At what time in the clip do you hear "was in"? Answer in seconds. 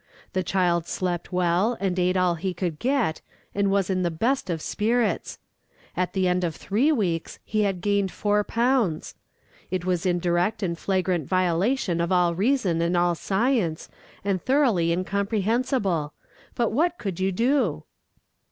3.69-4.01, 9.85-10.17